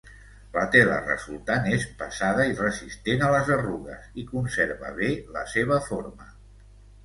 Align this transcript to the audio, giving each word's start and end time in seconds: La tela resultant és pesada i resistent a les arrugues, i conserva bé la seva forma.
La 0.53 0.61
tela 0.75 0.95
resultant 1.09 1.67
és 1.73 1.85
pesada 1.99 2.47
i 2.53 2.57
resistent 2.61 3.23
a 3.27 3.31
les 3.37 3.53
arrugues, 3.59 4.09
i 4.25 4.29
conserva 4.33 4.93
bé 5.01 5.15
la 5.41 5.49
seva 5.57 5.83
forma. 5.93 6.31